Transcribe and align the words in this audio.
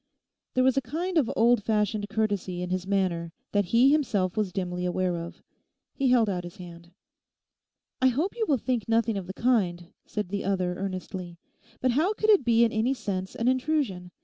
There 0.55 0.63
was 0.63 0.77
a 0.77 0.81
kind 0.81 1.15
of 1.19 1.29
old 1.35 1.61
fashioned 1.63 2.09
courtesy 2.09 2.63
in 2.63 2.71
his 2.71 2.87
manner 2.87 3.33
that 3.51 3.65
he 3.65 3.91
himself 3.91 4.35
was 4.35 4.51
dimly 4.51 4.83
aware 4.83 5.15
of. 5.15 5.43
He 5.93 6.07
held 6.09 6.27
out 6.27 6.43
his 6.43 6.55
hand. 6.57 6.89
'I 8.01 8.07
hope 8.07 8.35
you 8.35 8.47
will 8.49 8.57
think 8.57 8.89
nothing 8.89 9.15
of 9.15 9.27
the 9.27 9.33
kind,' 9.35 9.89
said 10.07 10.29
the 10.29 10.43
other 10.43 10.73
earnestly; 10.73 11.37
'how 11.83 12.13
could 12.13 12.31
it 12.31 12.43
be 12.43 12.63
in 12.63 12.71
any 12.71 12.95
sense 12.95 13.35
an 13.35 13.47
intrusion? 13.47 14.09